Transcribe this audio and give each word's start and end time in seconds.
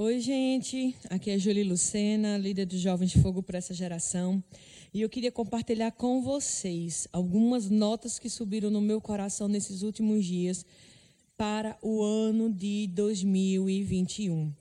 Oi, 0.00 0.20
gente. 0.20 0.94
Aqui 1.10 1.28
é 1.28 1.36
Julie 1.40 1.64
Lucena, 1.64 2.38
líder 2.38 2.66
dos 2.66 2.78
Jovens 2.78 3.10
de 3.10 3.20
Fogo 3.20 3.42
para 3.42 3.58
essa 3.58 3.74
geração. 3.74 4.40
E 4.94 5.02
eu 5.02 5.08
queria 5.08 5.32
compartilhar 5.32 5.90
com 5.90 6.22
vocês 6.22 7.08
algumas 7.12 7.68
notas 7.68 8.16
que 8.16 8.30
subiram 8.30 8.70
no 8.70 8.80
meu 8.80 9.00
coração 9.00 9.48
nesses 9.48 9.82
últimos 9.82 10.24
dias 10.24 10.64
para 11.36 11.76
o 11.82 12.00
ano 12.00 12.48
de 12.48 12.86
2021. 12.94 14.52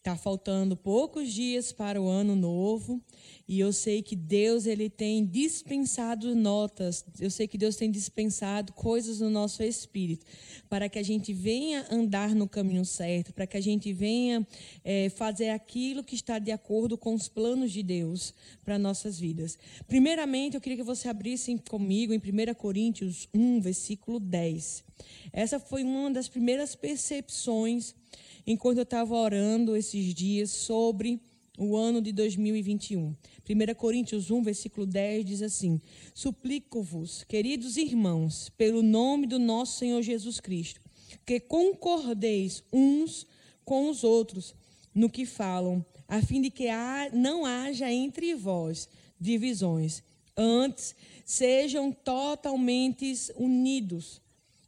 Está 0.00 0.16
faltando 0.16 0.78
poucos 0.78 1.30
dias 1.30 1.72
para 1.72 2.00
o 2.00 2.08
ano 2.08 2.34
novo 2.34 3.04
e 3.46 3.60
eu 3.60 3.70
sei 3.70 4.00
que 4.00 4.16
Deus 4.16 4.64
ele 4.64 4.88
tem 4.88 5.26
dispensado 5.26 6.34
notas, 6.34 7.04
eu 7.20 7.30
sei 7.30 7.46
que 7.46 7.58
Deus 7.58 7.76
tem 7.76 7.90
dispensado 7.90 8.72
coisas 8.72 9.20
no 9.20 9.28
nosso 9.28 9.62
espírito 9.62 10.24
para 10.70 10.88
que 10.88 10.98
a 10.98 11.02
gente 11.02 11.34
venha 11.34 11.86
andar 11.90 12.34
no 12.34 12.48
caminho 12.48 12.82
certo, 12.82 13.34
para 13.34 13.46
que 13.46 13.58
a 13.58 13.60
gente 13.60 13.92
venha 13.92 14.46
é, 14.82 15.10
fazer 15.10 15.50
aquilo 15.50 16.02
que 16.02 16.14
está 16.14 16.38
de 16.38 16.50
acordo 16.50 16.96
com 16.96 17.12
os 17.12 17.28
planos 17.28 17.70
de 17.70 17.82
Deus 17.82 18.32
para 18.64 18.78
nossas 18.78 19.20
vidas. 19.20 19.58
Primeiramente, 19.86 20.54
eu 20.54 20.62
queria 20.62 20.78
que 20.78 20.82
você 20.82 21.08
abrisse 21.08 21.54
comigo 21.68 22.14
em 22.14 22.18
1 22.18 22.54
Coríntios 22.54 23.28
1, 23.34 23.60
versículo 23.60 24.18
10. 24.18 24.82
Essa 25.30 25.60
foi 25.60 25.84
uma 25.84 26.10
das 26.10 26.26
primeiras 26.26 26.74
percepções 26.74 27.99
enquanto 28.46 28.78
eu 28.78 28.82
estava 28.84 29.14
orando 29.14 29.76
esses 29.76 30.14
dias 30.14 30.50
sobre 30.50 31.20
o 31.58 31.76
ano 31.76 32.00
de 32.00 32.10
2021. 32.12 33.14
1 33.48 33.74
Coríntios 33.74 34.30
1, 34.30 34.42
versículo 34.42 34.86
10 34.86 35.24
diz 35.24 35.42
assim: 35.42 35.80
Suplico-vos, 36.14 37.22
queridos 37.24 37.76
irmãos, 37.76 38.48
pelo 38.56 38.82
nome 38.82 39.26
do 39.26 39.38
nosso 39.38 39.78
Senhor 39.78 40.00
Jesus 40.02 40.40
Cristo, 40.40 40.80
que 41.26 41.38
concordeis 41.38 42.64
uns 42.72 43.26
com 43.64 43.90
os 43.90 44.04
outros 44.04 44.54
no 44.94 45.10
que 45.10 45.26
falam, 45.26 45.84
a 46.08 46.22
fim 46.22 46.40
de 46.40 46.50
que 46.50 46.66
não 47.12 47.44
haja 47.44 47.92
entre 47.92 48.34
vós 48.34 48.88
divisões. 49.20 50.02
Antes, 50.36 50.94
sejam 51.24 51.92
totalmente 51.92 53.14
unidos 53.36 54.20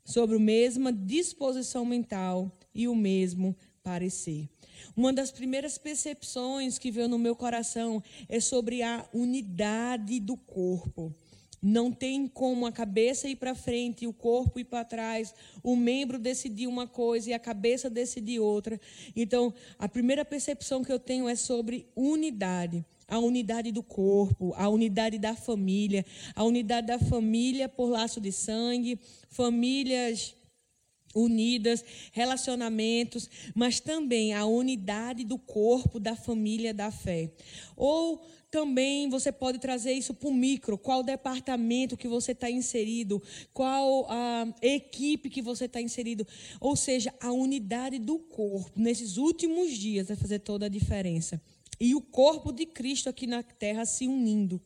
sobre 0.04 0.36
a 0.36 0.40
mesma 0.40 0.92
disposição 0.92 1.84
mental 1.84 2.52
e 2.74 2.88
o 2.88 2.94
mesmo 2.94 3.56
parecer. 3.82 4.48
Uma 4.96 5.12
das 5.12 5.30
primeiras 5.30 5.78
percepções 5.78 6.78
que 6.78 6.90
veio 6.90 7.08
no 7.08 7.18
meu 7.18 7.34
coração 7.34 8.02
é 8.28 8.40
sobre 8.40 8.82
a 8.82 9.06
unidade 9.12 10.20
do 10.20 10.36
corpo. 10.36 11.14
Não 11.62 11.92
tem 11.92 12.26
como 12.26 12.66
a 12.66 12.72
cabeça 12.72 13.28
ir 13.28 13.36
para 13.36 13.54
frente 13.54 14.02
e 14.02 14.08
o 14.08 14.12
corpo 14.12 14.58
ir 14.58 14.64
para 14.64 14.84
trás, 14.84 15.32
o 15.62 15.76
membro 15.76 16.18
decidir 16.18 16.66
uma 16.66 16.88
coisa 16.88 17.30
e 17.30 17.32
a 17.32 17.38
cabeça 17.38 17.88
decidir 17.88 18.40
outra. 18.40 18.80
Então, 19.14 19.54
a 19.78 19.88
primeira 19.88 20.24
percepção 20.24 20.82
que 20.82 20.92
eu 20.92 20.98
tenho 20.98 21.28
é 21.28 21.36
sobre 21.36 21.86
unidade 21.94 22.84
a 23.08 23.18
unidade 23.18 23.70
do 23.70 23.82
corpo, 23.82 24.54
a 24.56 24.70
unidade 24.70 25.18
da 25.18 25.36
família, 25.36 26.02
a 26.34 26.44
unidade 26.44 26.86
da 26.86 26.98
família 26.98 27.68
por 27.68 27.90
laço 27.90 28.18
de 28.18 28.32
sangue, 28.32 28.98
famílias 29.28 30.34
unidas, 31.14 31.84
relacionamentos, 32.12 33.28
mas 33.54 33.80
também 33.80 34.34
a 34.34 34.44
unidade 34.44 35.24
do 35.24 35.38
corpo, 35.38 36.00
da 36.00 36.14
família, 36.14 36.72
da 36.72 36.90
fé. 36.90 37.30
Ou 37.76 38.22
também 38.50 39.08
você 39.08 39.32
pode 39.32 39.58
trazer 39.58 39.92
isso 39.92 40.12
para 40.12 40.28
o 40.28 40.34
micro, 40.34 40.76
qual 40.76 41.02
departamento 41.02 41.96
que 41.96 42.06
você 42.06 42.32
está 42.32 42.50
inserido, 42.50 43.22
qual 43.54 44.06
a 44.10 44.46
equipe 44.60 45.30
que 45.30 45.40
você 45.40 45.64
está 45.64 45.80
inserido. 45.80 46.26
Ou 46.60 46.76
seja, 46.76 47.14
a 47.18 47.32
unidade 47.32 47.98
do 47.98 48.18
corpo, 48.18 48.78
nesses 48.78 49.16
últimos 49.16 49.72
dias, 49.72 50.08
vai 50.08 50.16
fazer 50.16 50.40
toda 50.40 50.66
a 50.66 50.68
diferença 50.68 51.40
e 51.82 51.96
o 51.96 52.00
corpo 52.00 52.52
de 52.52 52.64
Cristo 52.64 53.08
aqui 53.08 53.26
na 53.26 53.42
terra 53.42 53.84
se 53.84 54.06
unindo. 54.06 54.60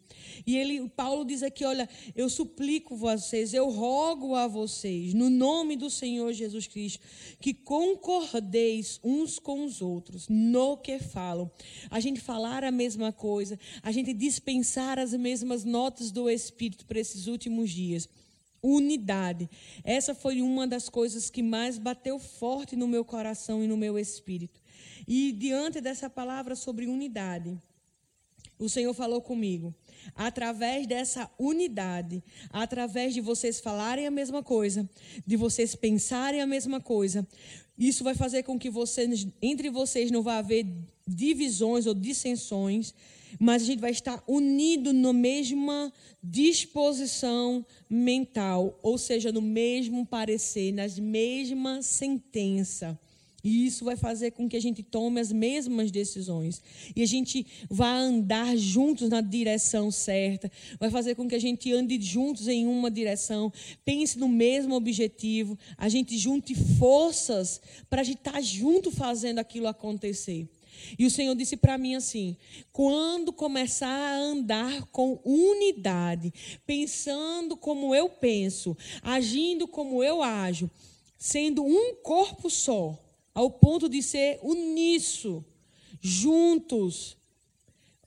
E 0.47 0.55
ele, 0.55 0.87
Paulo 0.91 1.25
diz 1.25 1.43
aqui, 1.43 1.65
olha, 1.65 1.89
eu 2.15 2.29
suplico 2.29 2.95
vocês, 2.95 3.55
eu 3.55 3.71
rogo 3.71 4.35
a 4.35 4.47
vocês, 4.47 5.15
no 5.15 5.31
nome 5.31 5.77
do 5.77 5.89
Senhor 5.89 6.31
Jesus 6.35 6.67
Cristo, 6.67 7.03
que 7.41 7.55
concordeis 7.55 9.01
uns 9.03 9.39
com 9.39 9.65
os 9.65 9.81
outros 9.81 10.29
no 10.29 10.77
que 10.77 10.99
falam. 10.99 11.51
A 11.91 12.01
gente 12.01 12.21
falar 12.21 12.63
a 12.63 12.71
mesma 12.71 13.11
coisa, 13.11 13.59
a 13.83 13.91
gente 13.91 14.13
dispensar 14.13 14.99
as 14.99 15.15
mesmas 15.15 15.65
notas 15.65 16.11
do 16.11 16.29
Espírito 16.29 16.85
para 16.85 17.01
esses 17.01 17.29
últimos 17.29 17.71
dias 17.71 18.07
unidade. 18.63 19.49
Essa 19.85 20.15
foi 20.15 20.43
uma 20.43 20.67
das 20.67 20.89
coisas 20.89 21.31
que 21.31 21.43
mais 21.43 21.79
bateu 21.79 22.19
forte 22.19 22.75
no 22.75 22.89
meu 22.89 23.05
coração 23.05 23.63
e 23.63 23.69
no 23.69 23.77
meu 23.77 23.97
espírito. 23.99 24.61
E 25.07 25.33
diante 25.33 25.81
dessa 25.81 26.09
palavra 26.09 26.57
sobre 26.57 26.87
unidade, 26.87 27.57
o 28.59 28.69
Senhor 28.69 28.95
falou 28.95 29.21
comigo. 29.21 29.75
Através 30.15 30.87
dessa 30.87 31.31
unidade, 31.39 32.23
através 32.51 33.13
de 33.13 33.21
vocês 33.21 33.61
falarem 33.61 34.07
a 34.07 34.11
mesma 34.11 34.43
coisa, 34.43 34.89
de 35.27 35.37
vocês 35.37 35.75
pensarem 35.75 36.41
a 36.41 36.47
mesma 36.47 36.81
coisa, 36.81 37.27
isso 37.79 38.03
vai 38.03 38.15
fazer 38.15 38.43
com 38.43 38.59
que 38.59 38.71
vocês, 38.71 39.27
entre 39.43 39.69
vocês 39.69 40.11
não 40.11 40.23
vá 40.23 40.39
haver 40.39 40.67
divisões 41.07 41.87
ou 41.87 41.95
dissensões, 41.95 42.95
mas 43.39 43.63
a 43.63 43.67
gente 43.67 43.81
vai 43.81 43.91
estar 43.91 44.23
unido 44.27 44.93
na 44.93 45.13
mesma 45.13 45.93
disposição 46.23 47.65
mental, 47.89 48.79
ou 48.83 48.97
seja, 48.97 49.31
no 49.31 49.43
mesmo 49.43 50.07
parecer, 50.07 50.73
nas 50.73 50.99
mesma 50.99 51.83
sentença. 51.83 52.99
E 53.47 53.65
isso 53.65 53.85
vai 53.85 53.95
fazer 53.95 54.33
com 54.33 54.49
que 54.49 54.57
a 54.57 54.61
gente 54.61 54.83
tome 54.83 55.21
as 55.21 55.31
mesmas 55.31 55.93
decisões. 55.93 56.61
E 56.97 57.01
a 57.01 57.07
gente 57.07 57.47
vá 57.71 57.97
andar 57.97 58.57
juntos 58.57 59.09
na 59.09 59.21
direção 59.21 59.89
certa. 59.89 60.51
Vai 60.81 60.91
fazer 60.91 61.15
com 61.15 61.29
que 61.29 61.35
a 61.37 61.39
gente 61.39 61.73
ande 61.73 61.97
juntos 62.03 62.49
em 62.49 62.67
uma 62.67 62.91
direção. 62.91 63.53
Pense 63.85 64.19
no 64.19 64.29
mesmo 64.29 64.75
objetivo. 64.75 65.57
A 65.79 65.89
gente 65.89 66.19
junte 66.19 66.57
forças 66.57 67.61
para 67.89 68.01
a 68.01 68.05
gente 68.05 68.19
estar 68.19 68.33
tá 68.33 68.41
junto 68.41 68.91
fazendo 68.91 69.39
aquilo 69.39 69.69
acontecer. 69.69 70.49
E 70.99 71.07
o 71.07 71.11
Senhor 71.11 71.37
disse 71.37 71.57
para 71.57 71.79
mim 71.79 71.95
assim: 71.95 72.37
quando 72.73 73.33
começar 73.33 73.87
a 73.87 74.19
andar 74.19 74.87
com 74.87 75.21
unidade, 75.25 76.35
pensando 76.67 77.57
como 77.57 77.95
eu 77.95 78.09
penso, 78.09 78.77
agindo 79.03 79.69
como 79.69 80.03
eu 80.03 80.21
ajo, 80.21 80.69
sendo 81.17 81.65
um 81.65 81.95
corpo 82.03 82.51
só, 82.51 83.06
ao 83.37 83.51
ponto 83.51 83.87
de 83.87 84.03
ser 84.03 84.41
uniço, 84.43 85.45
juntos. 86.01 87.19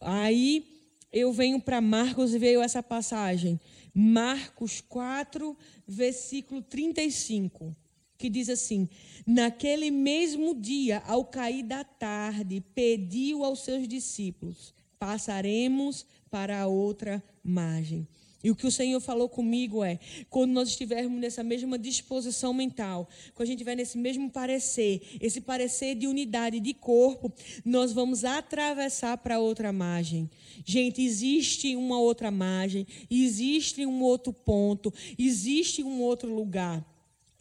Aí 0.02 0.66
eu 1.14 1.32
venho 1.32 1.62
para 1.62 1.80
Marcos 1.80 2.34
e 2.34 2.40
veio 2.40 2.64
essa 2.64 2.82
passagem. 2.82 3.60
Marcos 3.94 4.82
4, 4.82 5.56
versículo 5.88 6.64
35, 6.64 7.76
que 8.18 8.28
diz 8.28 8.50
assim: 8.50 8.90
Naquele 9.24 9.92
mesmo 9.92 10.56
dia, 10.56 11.04
ao 11.06 11.24
cair 11.24 11.62
da 11.62 11.84
tarde, 11.84 12.64
pediu 12.74 13.46
aos 13.46 13.60
seus 13.60 13.88
discípulos: 13.88 14.74
Passaremos 14.98 16.08
para 16.32 16.60
a 16.60 16.68
outra 16.68 17.24
margem. 17.44 18.08
E 18.44 18.50
o 18.50 18.56
que 18.56 18.66
o 18.66 18.72
Senhor 18.72 19.00
falou 19.02 19.28
comigo 19.28 19.84
é: 19.84 20.00
quando 20.30 20.52
nós 20.52 20.70
estivermos 20.70 21.20
nessa 21.20 21.44
mesma 21.44 21.78
disposição 21.78 22.54
mental, 22.54 23.08
quando 23.34 23.44
a 23.44 23.48
gente 23.48 23.58
estiver 23.58 23.76
nesse 23.76 23.98
mesmo 23.98 24.30
parecer, 24.30 25.02
esse 25.20 25.42
parecer 25.42 25.96
de 25.96 26.08
unidade 26.08 26.60
de 26.60 26.74
corpo, 26.74 27.32
nós 27.66 27.92
vamos 27.92 28.24
atravessar 28.24 29.18
para 29.18 29.40
outra 29.40 29.74
margem. 29.74 30.30
Gente, 30.66 31.02
existe 31.02 31.76
uma 31.76 32.00
outra 32.00 32.32
margem, 32.32 32.88
existe 33.10 33.86
um 33.86 34.02
outro 34.02 34.32
ponto, 34.32 34.94
existe 35.18 35.84
um 35.84 36.02
outro 36.02 36.34
lugar. 36.34 36.86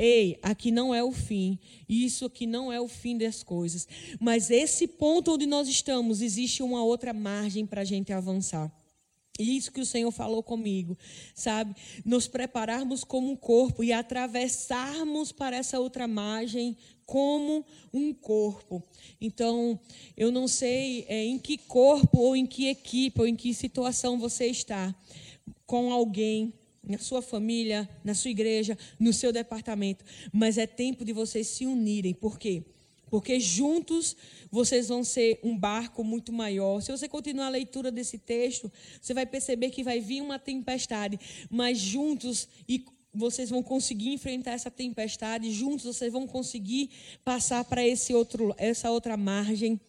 Ei, 0.01 0.39
aqui 0.43 0.71
não 0.71 0.95
é 0.95 1.03
o 1.03 1.11
fim, 1.11 1.59
isso 1.89 2.25
aqui 2.25 2.47
não 2.47 2.73
é 2.73 2.81
o 2.81 2.87
fim 2.87 3.19
das 3.19 3.43
coisas. 3.43 3.87
Mas 4.21 4.49
esse 4.49 4.87
ponto 4.87 5.33
onde 5.33 5.45
nós 5.45 5.69
estamos, 5.69 6.23
existe 6.23 6.63
uma 6.63 6.85
outra 6.85 7.13
margem 7.13 7.67
para 7.67 7.81
a 7.81 7.85
gente 7.85 8.13
avançar. 8.13 8.73
Isso 9.39 9.71
que 9.71 9.81
o 9.81 9.87
Senhor 9.87 10.11
falou 10.11 10.43
comigo, 10.43 10.99
sabe? 11.35 11.75
Nos 12.05 12.27
prepararmos 12.27 13.05
como 13.05 13.31
um 13.31 13.37
corpo 13.37 13.85
e 13.85 13.93
atravessarmos 13.93 15.31
para 15.31 15.57
essa 15.57 15.79
outra 15.79 16.09
margem 16.09 16.77
como 17.07 17.65
um 17.95 18.13
corpo. 18.13 18.83
Então, 19.21 19.79
eu 20.17 20.33
não 20.33 20.49
sei 20.49 21.07
é, 21.09 21.25
em 21.25 21.39
que 21.39 21.57
corpo 21.57 22.19
ou 22.19 22.35
em 22.35 22.45
que 22.45 22.69
equipe 22.69 23.21
ou 23.21 23.27
em 23.27 23.37
que 23.37 23.55
situação 23.55 24.19
você 24.19 24.47
está 24.47 24.95
com 25.65 25.93
alguém 25.93 26.53
na 26.83 26.99
sua 26.99 27.23
família, 27.23 27.89
na 28.03 28.15
sua 28.15 28.31
igreja, 28.31 28.77
no 28.99 29.13
seu 29.13 29.33
departamento, 29.33 30.05
mas 30.33 30.59
é 30.59 30.67
tempo 30.67 31.05
de 31.05 31.13
vocês 31.13 31.47
se 31.47 31.67
unirem. 31.67 32.15
Por 32.15 32.39
quê? 32.39 32.65
Porque 33.11 33.41
juntos 33.41 34.17
vocês 34.51 34.89
vão 34.89 35.03
ser 35.03 35.41
um 35.43 35.57
barco 35.57 36.05
muito 36.05 36.33
maior. 36.33 36.81
Se 36.81 36.91
você 36.91 37.09
continuar 37.09 37.47
a 37.47 37.51
leitura 37.51 37.91
desse 37.91 38.19
texto, 38.19 38.71
você 39.01 39.15
vai 39.15 39.27
perceber 39.27 39.71
que 39.71 39.83
vai 39.83 40.01
vir 40.01 40.21
uma 40.21 40.39
tempestade, 40.39 41.19
mas 41.51 41.79
juntos 41.79 42.49
e 42.69 42.85
vocês 43.13 43.51
vão 43.51 43.63
conseguir 43.63 44.13
enfrentar 44.13 44.53
essa 44.53 44.71
tempestade, 44.71 45.51
juntos 45.51 45.87
vocês 45.87 46.13
vão 46.13 46.27
conseguir 46.27 46.91
passar 47.25 47.65
para 47.65 47.87
esse 47.87 48.15
outro 48.15 48.55
essa 48.59 48.91
outra 48.91 49.17
margem 49.17 49.81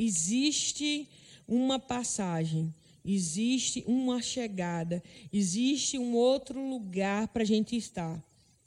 existe 0.00 1.06
uma 1.46 1.78
passagem, 1.78 2.72
existe 3.04 3.84
uma 3.86 4.22
chegada, 4.22 5.02
existe 5.30 5.98
um 5.98 6.14
outro 6.14 6.58
lugar 6.58 7.28
para 7.28 7.42
a 7.42 7.46
gente 7.46 7.76
estar. 7.76 8.22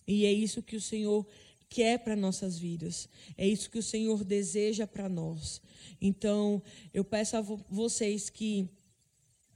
E 0.08 0.26
é 0.26 0.32
isso 0.32 0.62
que 0.62 0.76
o 0.76 0.82
Senhor 0.82 1.26
quer 1.74 1.98
para 1.98 2.16
nossas 2.16 2.60
vidas. 2.60 3.10
É 3.36 3.48
isso 3.48 3.68
que 3.68 3.80
o 3.80 3.84
Senhor 3.84 4.24
deseja 4.24 4.86
para 4.86 5.10
nós. 5.10 5.60
Então, 6.00 6.62
eu 6.94 7.04
peço 7.04 7.36
a 7.36 7.42
vocês 7.42 8.30
que 8.30 8.70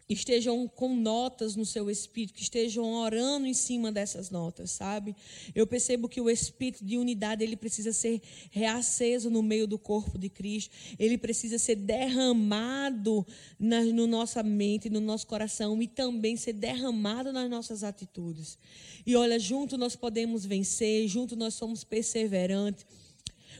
estejam 0.09 0.68
com 0.68 0.95
notas 0.95 1.56
no 1.56 1.65
seu 1.65 1.89
espírito, 1.89 2.33
que 2.33 2.42
estejam 2.42 2.94
orando 2.94 3.45
em 3.45 3.54
cima 3.54 3.92
dessas 3.92 4.30
notas, 4.30 4.71
sabe? 4.71 5.15
Eu 5.54 5.68
percebo 5.68 6.07
que 6.07 6.21
o 6.21 6.30
espírito 6.30 6.86
de 6.86 6.98
unidade, 6.98 7.44
ele 7.44 7.57
precisa 7.57 7.92
ser 7.92 8.21
reaceso 8.50 9.30
no 9.30 9.44
meio 9.44 9.68
do 9.68 9.77
corpo 9.77 10.18
de 10.18 10.30
Cristo. 10.30 10.74
Ele 10.98 11.18
precisa 11.18 11.57
ser 11.57 11.75
derramado 11.75 13.25
na 13.59 13.83
no 13.83 14.07
nossa 14.07 14.42
mente, 14.42 14.89
no 14.89 15.01
nosso 15.01 15.27
coração 15.27 15.81
e 15.81 15.88
também 15.88 16.38
ser 16.38 16.54
derramado 16.54 17.33
nas 17.33 17.50
nossas 17.50 17.83
atitudes. 17.83 18.57
E 19.06 19.15
olha, 19.15 19.38
junto 19.38 19.77
nós 19.77 19.95
podemos 19.95 20.45
vencer, 20.45 21.07
junto 21.07 21.36
nós 21.36 21.54
somos 21.54 21.83
perseverantes 21.83 22.86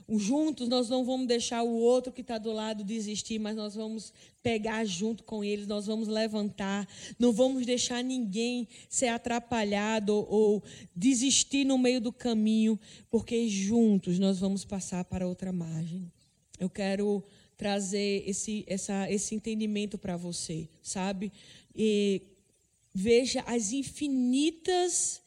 juntos 0.10 0.68
nós 0.68 0.90
não 0.90 1.04
vamos 1.04 1.28
deixar 1.28 1.64
o 1.64 1.76
outro 1.76 2.12
que 2.12 2.22
está 2.22 2.38
do 2.38 2.52
lado 2.52 2.84
desistir, 2.84 3.40
mas 3.40 3.56
nós 3.56 3.76
vamos 3.76 4.14
pegar 4.42 4.86
junto 4.86 5.24
com 5.24 5.44
eles, 5.44 5.68
nós 5.68 5.86
vamos 5.86 6.08
levantar, 6.08 6.88
não 7.20 7.32
vamos 7.34 7.66
deixar 7.66 8.04
ninguém 8.04 8.68
ser 8.90 9.08
atrapalhado 9.08 10.14
ou, 10.14 10.28
ou 10.30 10.64
desistir 10.96 11.66
no 11.66 11.78
meio 11.78 12.00
do 12.00 12.14
caminho, 12.14 12.80
porque 13.10 13.48
juntos 13.48 14.20
nós 14.20 14.40
vamos 14.40 14.64
passar 14.64 15.04
para 15.06 15.28
outra 15.28 15.52
margem. 15.52 16.12
Eu 16.60 16.70
quero 16.70 17.24
trazer 17.58 18.24
esse, 18.28 18.64
essa, 18.68 19.12
esse 19.12 19.36
entendimento 19.36 19.98
para 19.98 20.16
você, 20.16 20.70
sabe? 20.82 21.32
E 21.76 22.22
veja 22.94 23.44
as 23.48 23.74
infinitas 23.74 25.22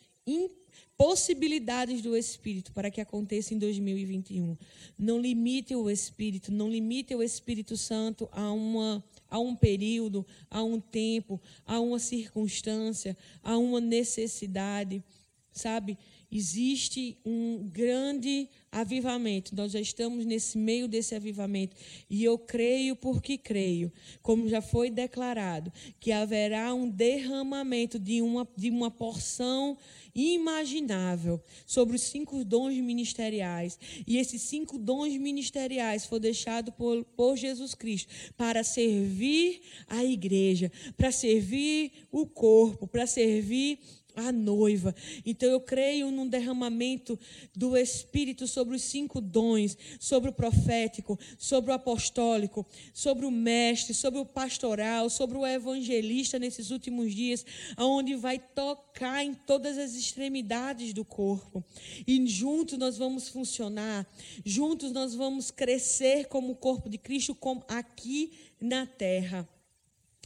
possibilidades 1.00 2.02
do 2.02 2.14
Espírito 2.14 2.74
para 2.74 2.90
que 2.90 3.00
aconteça 3.00 3.54
em 3.54 3.58
2021. 3.58 4.54
Não 4.98 5.18
limite 5.18 5.74
o 5.74 5.88
Espírito, 5.88 6.52
não 6.52 6.68
limite 6.68 7.14
o 7.14 7.22
Espírito 7.22 7.74
Santo 7.74 8.28
a, 8.30 8.52
uma, 8.52 9.02
a 9.30 9.38
um 9.38 9.56
período, 9.56 10.26
a 10.50 10.62
um 10.62 10.78
tempo, 10.78 11.40
a 11.64 11.80
uma 11.80 11.98
circunstância, 11.98 13.16
a 13.42 13.56
uma 13.56 13.80
necessidade. 13.80 15.02
Sabe? 15.50 15.96
Existe 16.32 17.18
um 17.24 17.68
grande 17.72 18.48
avivamento. 18.70 19.54
Nós 19.54 19.72
já 19.72 19.80
estamos 19.80 20.24
nesse 20.24 20.56
meio 20.56 20.86
desse 20.86 21.14
avivamento. 21.14 21.76
E 22.08 22.22
eu 22.22 22.38
creio 22.38 22.94
porque 22.94 23.36
creio, 23.36 23.92
como 24.22 24.48
já 24.48 24.62
foi 24.62 24.90
declarado, 24.90 25.72
que 25.98 26.12
haverá 26.12 26.72
um 26.72 26.88
derramamento 26.88 27.98
de 27.98 28.22
uma, 28.22 28.48
de 28.56 28.70
uma 28.70 28.90
porção 28.90 29.76
imaginável 30.14 31.42
sobre 31.66 31.96
os 31.96 32.02
cinco 32.02 32.44
dons 32.44 32.76
ministeriais. 32.76 33.78
E 34.06 34.16
esses 34.16 34.42
cinco 34.42 34.78
dons 34.78 35.16
ministeriais 35.16 36.06
foram 36.06 36.22
deixados 36.22 36.72
por, 36.74 37.04
por 37.16 37.36
Jesus 37.36 37.74
Cristo 37.74 38.12
para 38.36 38.62
servir 38.62 39.60
a 39.88 40.04
igreja, 40.04 40.70
para 40.96 41.10
servir 41.10 41.92
o 42.12 42.26
corpo, 42.26 42.86
para 42.86 43.06
servir 43.06 43.80
a 44.26 44.32
noiva. 44.32 44.94
Então 45.24 45.48
eu 45.48 45.60
creio 45.60 46.10
num 46.10 46.26
derramamento 46.26 47.18
do 47.54 47.76
Espírito 47.76 48.46
sobre 48.46 48.76
os 48.76 48.82
cinco 48.82 49.20
dons, 49.20 49.76
sobre 49.98 50.30
o 50.30 50.32
profético, 50.32 51.18
sobre 51.38 51.70
o 51.70 51.74
apostólico, 51.74 52.66
sobre 52.92 53.26
o 53.26 53.30
mestre, 53.30 53.94
sobre 53.94 54.20
o 54.20 54.26
pastoral, 54.26 55.08
sobre 55.08 55.38
o 55.38 55.46
evangelista 55.46 56.38
nesses 56.38 56.70
últimos 56.70 57.14
dias, 57.14 57.44
aonde 57.76 58.14
vai 58.14 58.38
tocar 58.38 59.24
em 59.24 59.34
todas 59.34 59.78
as 59.78 59.94
extremidades 59.94 60.92
do 60.92 61.04
corpo. 61.04 61.64
E 62.06 62.26
juntos 62.26 62.78
nós 62.78 62.96
vamos 62.96 63.28
funcionar, 63.28 64.06
juntos 64.44 64.92
nós 64.92 65.14
vamos 65.14 65.50
crescer 65.50 66.26
como 66.26 66.52
o 66.52 66.56
corpo 66.56 66.88
de 66.88 66.98
Cristo 66.98 67.34
como 67.34 67.64
aqui 67.68 68.32
na 68.60 68.86
terra 68.86 69.48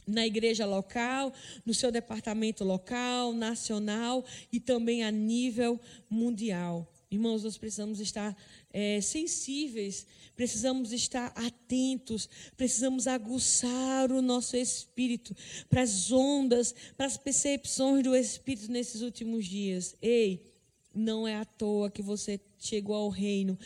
na 0.07 0.25
igreja 0.25 0.65
local, 0.65 1.33
no 1.65 1.73
seu 1.73 1.91
departamento 1.91 2.63
local, 2.63 3.33
nacional 3.33 4.23
e 4.51 4.59
também 4.59 5.03
a 5.03 5.11
nível 5.11 5.79
mundial. 6.09 6.91
Irmãos, 7.09 7.43
nós 7.43 7.57
precisamos 7.57 7.99
estar 7.99 8.35
é, 8.73 8.99
sensíveis, 8.99 10.05
precisamos 10.35 10.91
estar 10.91 11.31
atentos, 11.35 12.27
precisamos 12.57 13.07
aguçar 13.07 14.11
o 14.11 14.21
nosso 14.21 14.57
espírito 14.57 15.35
para 15.69 15.81
as 15.81 16.11
ondas, 16.11 16.73
para 16.97 17.05
as 17.05 17.15
percepções 17.15 18.03
do 18.03 18.15
espírito 18.15 18.71
nesses 18.71 19.01
últimos 19.01 19.45
dias. 19.45 19.95
Ei, 20.01 20.51
não 20.93 21.27
é 21.27 21.35
à 21.35 21.45
toa 21.45 21.91
que 21.91 22.01
você 22.01 22.39
chegou 22.57 22.95
ao 22.95 23.09
reino 23.09 23.57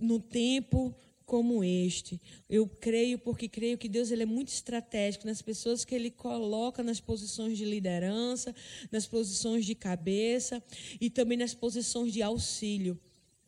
no 0.00 0.20
tempo 0.20 0.94
como 1.26 1.62
este. 1.64 2.20
Eu 2.48 2.68
creio 2.68 3.18
porque 3.18 3.48
creio 3.48 3.76
que 3.76 3.88
Deus 3.88 4.10
ele 4.10 4.22
é 4.22 4.26
muito 4.26 4.48
estratégico 4.48 5.26
nas 5.26 5.42
pessoas 5.42 5.84
que 5.84 5.94
ele 5.94 6.10
coloca 6.10 6.82
nas 6.82 7.00
posições 7.00 7.58
de 7.58 7.64
liderança, 7.64 8.54
nas 8.90 9.06
posições 9.06 9.66
de 9.66 9.74
cabeça 9.74 10.62
e 11.00 11.10
também 11.10 11.36
nas 11.36 11.52
posições 11.52 12.12
de 12.12 12.22
auxílio. 12.22 12.98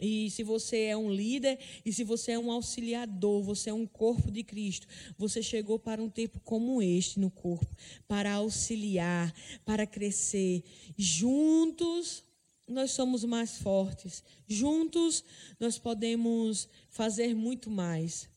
E 0.01 0.31
se 0.31 0.45
você 0.45 0.85
é 0.85 0.97
um 0.97 1.11
líder 1.11 1.59
e 1.85 1.93
se 1.93 2.05
você 2.05 2.33
é 2.33 2.39
um 2.39 2.53
auxiliador, 2.53 3.43
você 3.43 3.71
é 3.71 3.75
um 3.75 3.87
corpo 3.87 4.31
de 4.31 4.45
Cristo, 4.45 4.87
você 5.17 5.43
chegou 5.43 5.79
para 5.79 6.03
um 6.03 6.09
tempo 6.09 6.41
como 6.41 6.81
este 6.81 7.19
no 7.19 7.31
corpo, 7.31 7.75
para 8.07 8.35
auxiliar, 8.35 9.35
para 9.65 9.87
crescer. 9.87 10.63
Juntos 10.97 12.23
nós 12.69 12.93
somos 12.93 13.25
mais 13.25 13.59
fortes. 13.59 14.23
Juntos 14.47 15.25
nós 15.59 15.79
podemos 15.79 16.69
fazer 16.89 17.35
muito 17.35 17.71
mais. 17.71 18.29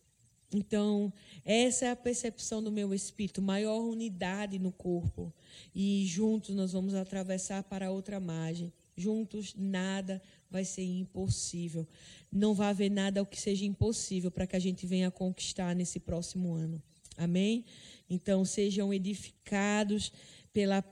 Então, 0.53 1.13
essa 1.45 1.85
é 1.85 1.91
a 1.91 1.95
percepção 1.95 2.61
do 2.61 2.71
meu 2.71 2.93
espírito, 2.93 3.41
maior 3.41 3.79
unidade 3.81 4.59
no 4.59 4.71
corpo. 4.71 5.33
E 5.73 6.05
juntos 6.05 6.55
nós 6.55 6.73
vamos 6.73 6.93
atravessar 6.93 7.63
para 7.63 7.91
outra 7.91 8.19
margem. 8.19 8.71
Juntos 8.95 9.55
nada 9.55 10.21
vai 10.49 10.65
ser 10.65 10.83
impossível. 10.83 11.87
Não 12.31 12.53
vai 12.53 12.69
haver 12.69 12.91
nada 12.91 13.25
que 13.25 13.39
seja 13.39 13.65
impossível 13.65 14.29
para 14.29 14.45
que 14.45 14.55
a 14.55 14.59
gente 14.59 14.85
venha 14.85 15.09
conquistar 15.09 15.73
nesse 15.73 15.99
próximo 15.99 16.53
ano. 16.53 16.81
Amém? 17.15 17.63
Então, 18.09 18.43
sejam 18.43 18.93
edificados 18.93 20.11
pela 20.51 20.83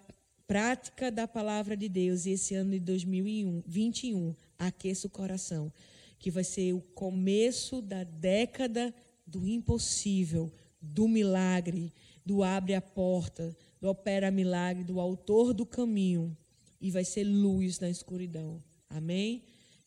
prática 0.50 1.12
da 1.12 1.28
palavra 1.28 1.78
de 1.78 1.88
Deus 1.88 2.26
e 2.26 2.32
esse 2.32 2.56
ano 2.56 2.72
de 2.72 2.80
2021 2.80 4.36
aqueça 4.58 5.06
o 5.06 5.10
coração, 5.12 5.72
que 6.18 6.32
vai 6.32 6.44
ser 6.44 6.74
o 6.74 6.82
começo 6.82 7.84
da 7.84 8.04
década 8.04 8.92
do 9.28 9.48
impossível, 9.48 10.52
do 10.82 11.08
milagre, 11.08 11.94
do 12.26 12.42
abre 12.42 12.74
a 12.74 12.82
porta, 12.82 13.56
do 13.80 13.88
opera 13.88 14.32
milagre, 14.32 14.84
do 14.84 15.00
autor 15.00 15.54
do 15.54 15.68
caminho 15.68 16.36
e 16.82 16.90
vai 16.90 17.06
ser 17.06 17.26
luz 17.26 17.80
na 17.80 17.88
escuridão. 17.88 18.60
Amém? 18.90 19.44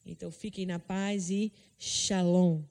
Então 0.07 0.31
fiquem 0.31 0.65
na 0.65 0.79
paz 0.79 1.29
e 1.29 1.53
shalom. 1.77 2.63